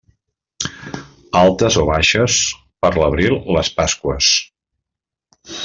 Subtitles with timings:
[1.41, 2.39] Altes o baixes,
[2.85, 4.31] per l'abril les Pasqües.